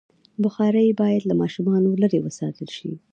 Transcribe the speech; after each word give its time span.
بخاري 0.43 0.87
باید 1.01 1.21
له 1.29 1.33
ماشومانو 1.41 1.89
لرې 2.01 2.19
وساتل 2.23 2.67
شي. 2.77 2.91